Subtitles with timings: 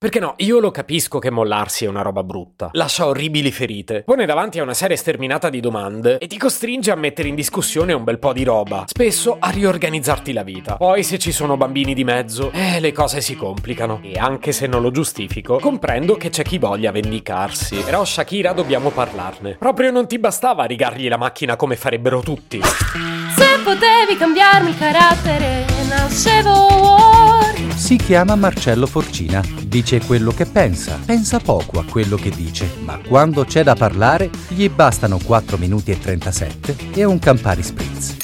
[0.00, 2.68] Perché no, io lo capisco che mollarsi è una roba brutta.
[2.74, 4.04] Lascia orribili ferite.
[4.04, 7.92] Pone davanti a una serie sterminata di domande e ti costringe a mettere in discussione
[7.92, 8.84] un bel po' di roba.
[8.86, 10.76] Spesso a riorganizzarti la vita.
[10.76, 13.98] Poi se ci sono bambini di mezzo, eh, le cose si complicano.
[14.04, 17.78] E anche se non lo giustifico, comprendo che c'è chi voglia vendicarsi.
[17.78, 19.56] Però Shakira dobbiamo parlarne.
[19.58, 22.60] Proprio non ti bastava rigargli la macchina come farebbero tutti.
[22.62, 26.67] Se potevi cambiarmi il carattere, nascevo.
[27.88, 32.98] Si chiama Marcello Forcina, dice quello che pensa, pensa poco a quello che dice, ma
[32.98, 38.16] quando c'è da parlare gli bastano 4 minuti e 37 e un Campari Spritz.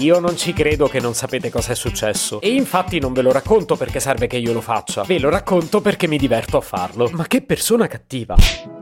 [0.00, 2.38] Io non ci credo che non sapete cosa è successo.
[2.42, 5.04] E infatti non ve lo racconto perché serve che io lo faccia.
[5.04, 7.08] Ve lo racconto perché mi diverto a farlo.
[7.14, 8.79] Ma che persona cattiva.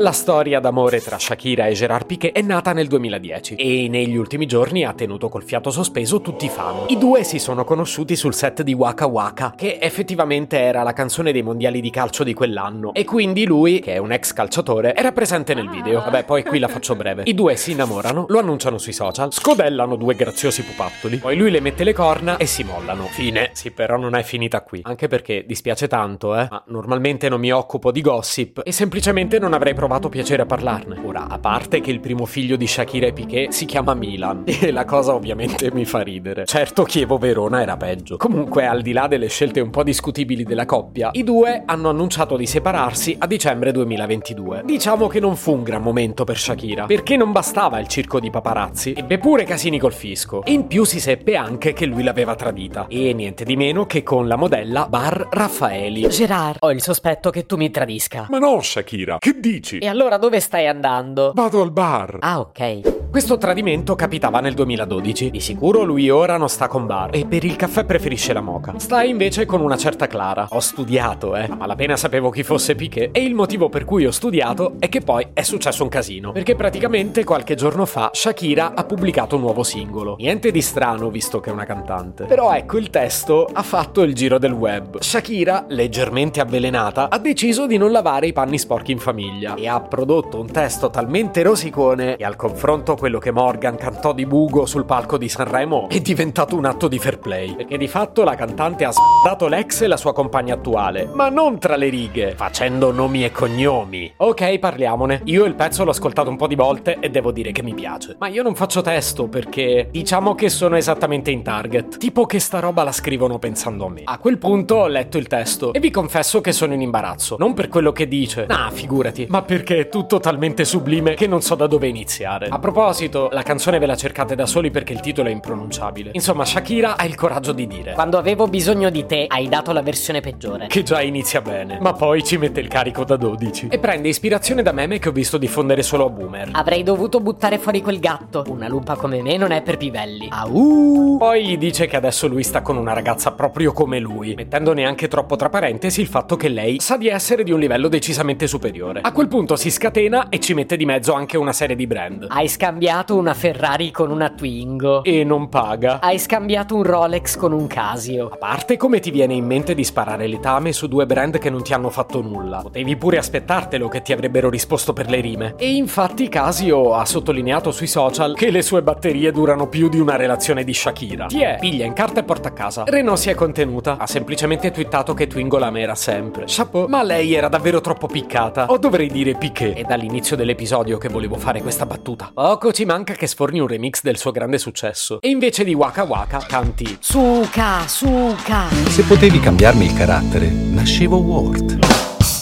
[0.00, 4.46] La storia d'amore tra Shakira e Gerard Piquet è nata nel 2010 e negli ultimi
[4.46, 6.84] giorni ha tenuto col fiato sospeso tutti i fan.
[6.86, 11.32] I due si sono conosciuti sul set di Waka Waka, che effettivamente era la canzone
[11.32, 12.94] dei mondiali di calcio di quell'anno.
[12.94, 15.98] E quindi lui, che è un ex calciatore, era presente nel video.
[15.98, 17.24] Vabbè, poi qui la faccio breve.
[17.26, 21.58] I due si innamorano, lo annunciano sui social, scodellano due graziosi pupattoli, poi lui le
[21.58, 23.06] mette le corna e si mollano.
[23.06, 23.50] Fine.
[23.52, 24.80] Sì, però non è finita qui.
[24.84, 26.46] Anche perché dispiace tanto, eh.
[26.48, 31.00] Ma normalmente non mi occupo di gossip e semplicemente non avrei provato piacere a parlarne.
[31.04, 34.70] Ora, a parte che il primo figlio di Shakira e Piquet si chiama Milan e
[34.70, 36.44] la cosa ovviamente mi fa ridere.
[36.44, 38.16] Certo Chievo-Verona era peggio.
[38.16, 42.36] Comunque, al di là delle scelte un po' discutibili della coppia, i due hanno annunciato
[42.36, 44.62] di separarsi a dicembre 2022.
[44.64, 48.30] Diciamo che non fu un gran momento per Shakira, perché non bastava il circo di
[48.30, 50.44] paparazzi, ebbe pure casini col fisco.
[50.44, 52.86] E in più si seppe anche che lui l'aveva tradita.
[52.88, 56.08] E niente di meno che con la modella Bar Raffaeli.
[56.08, 58.26] Gerard, ho il sospetto che tu mi tradisca.
[58.30, 59.77] Ma no, Shakira, che dici?
[59.80, 61.32] E allora dove stai andando?
[61.34, 62.18] Vado al bar.
[62.20, 63.07] Ah, ok.
[63.10, 65.30] Questo tradimento capitava nel 2012.
[65.30, 68.74] Di sicuro lui ora non sta con Bar e per il caffè preferisce la moca.
[68.76, 70.46] Sta invece con una certa Clara.
[70.50, 71.46] Ho studiato, eh.
[71.48, 75.00] A malapena sapevo chi fosse Piquet e il motivo per cui ho studiato è che
[75.00, 76.32] poi è successo un casino.
[76.32, 80.16] Perché praticamente qualche giorno fa Shakira ha pubblicato un nuovo singolo.
[80.18, 82.26] Niente di strano visto che è una cantante.
[82.26, 85.00] Però ecco il testo ha fatto il giro del web.
[85.00, 89.80] Shakira, leggermente avvelenata, ha deciso di non lavare i panni sporchi in famiglia e ha
[89.80, 94.84] prodotto un testo talmente rosicone e al confronto quello che Morgan cantò di Bugo sul
[94.84, 97.54] palco di Sanremo è diventato un atto di fair play.
[97.54, 101.60] Perché di fatto la cantante ha sbattato l'ex e la sua compagna attuale, ma non
[101.60, 104.12] tra le righe, facendo nomi e cognomi.
[104.16, 105.20] Ok, parliamone.
[105.24, 108.16] Io il pezzo l'ho ascoltato un po' di volte e devo dire che mi piace.
[108.18, 111.98] Ma io non faccio testo perché diciamo che sono esattamente in target.
[111.98, 114.02] Tipo che sta roba la scrivono pensando a me.
[114.04, 117.36] A quel punto ho letto il testo e vi confesso che sono in imbarazzo.
[117.38, 121.42] Non per quello che dice, nah, figurati, ma perché è tutto talmente sublime che non
[121.42, 122.48] so da dove iniziare.
[122.48, 122.86] A proposito,
[123.30, 126.10] la canzone ve la cercate da soli perché il titolo è impronunciabile.
[126.14, 129.82] Insomma, Shakira ha il coraggio di dire Quando avevo bisogno di te, hai dato la
[129.82, 130.66] versione peggiore.
[130.68, 134.62] che già inizia bene, ma poi ci mette il carico da 12 e prende ispirazione
[134.62, 136.48] da meme che ho visto diffondere solo a boomer.
[136.52, 138.44] Avrei dovuto buttare fuori quel gatto.
[138.48, 140.28] Una lupa come me non è per pivelli.
[140.30, 141.18] Au!
[141.18, 145.08] Poi gli dice che adesso lui sta con una ragazza proprio come lui, mettendo neanche
[145.08, 149.00] troppo tra parentesi il fatto che lei sa di essere di un livello decisamente superiore.
[149.02, 152.26] A quel punto si scatena e ci mette di mezzo anche una serie di brand.
[152.28, 152.77] Hai scambiato
[153.10, 155.02] una Ferrari con una Twingo.
[155.02, 156.00] E non paga.
[156.00, 158.28] Hai scambiato un Rolex con un Casio.
[158.28, 161.62] A parte come ti viene in mente di sparare letame su due brand che non
[161.62, 162.58] ti hanno fatto nulla.
[162.58, 165.54] Potevi pure aspettartelo che ti avrebbero risposto per le rime.
[165.58, 170.16] E infatti Casio ha sottolineato sui social che le sue batterie durano più di una
[170.16, 171.26] relazione di Shakira.
[171.26, 172.84] Ti è, piglia in carta e porta a casa.
[172.86, 173.96] Renault si è contenuta.
[173.98, 176.44] Ha semplicemente twittato che Twingo la mera sempre.
[176.46, 176.86] Chapeau.
[176.86, 178.66] Ma lei era davvero troppo piccata.
[178.66, 179.74] O dovrei dire Piquet.
[179.74, 182.30] È dall'inizio dell'episodio che volevo fare questa battuta.
[182.32, 185.20] Poco ci manca che sforni un remix del suo grande successo.
[185.20, 188.68] E invece di Waka Waka canti Suca, suca.
[188.88, 191.78] Se potevi cambiarmi il carattere, nascevo Ward.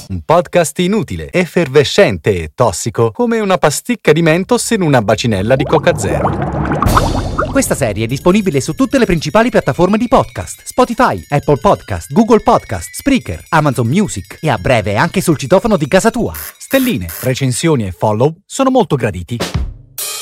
[0.09, 5.65] Un podcast inutile, effervescente e tossico, come una pasticca di mentos in una bacinella di
[5.65, 6.75] Coca Zero.
[7.51, 12.41] Questa serie è disponibile su tutte le principali piattaforme di podcast: Spotify, Apple Podcast, Google
[12.41, 16.35] Podcast, Spreaker, Amazon Music e a breve anche sul citofono di casa tua.
[16.35, 19.66] Stelline, recensioni e follow sono molto graditi.